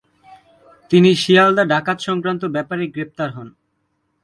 [0.91, 3.47] তিনি শিয়ালদা ডাকাতি সংক্রান্ত ব্যাপারে গ্রেপ্তার হন।